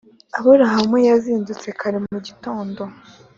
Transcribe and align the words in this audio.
Aburahamu 0.37 0.95
yazindutse 1.07 1.67
kare 1.79 1.97
mu 2.11 2.17
gitondo. 2.27 2.81